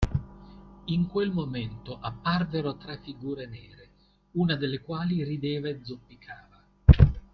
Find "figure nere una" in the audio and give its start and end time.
2.97-4.55